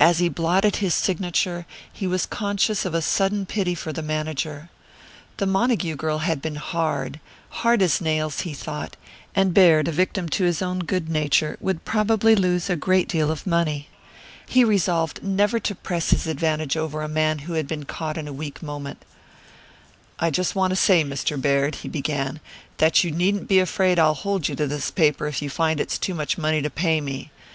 [0.00, 4.70] As he blotted his signature he was conscious of a sudden pity for the manager.
[5.36, 8.96] The Montague girl had been hard hard as nails, he thought
[9.34, 13.30] and Baird, a victim to his own good nature, would probably lose a great deal
[13.30, 13.90] of money.
[14.46, 18.26] He resolved never to press his advantage over a man who had been caught in
[18.26, 19.04] a weak moment.
[20.18, 21.38] "I just want to say, Mr.
[21.38, 22.40] Baird," he began,
[22.78, 25.98] "that you needn't be afraid I'll hold you to this paper if you find it's
[25.98, 27.30] too much money to pay me.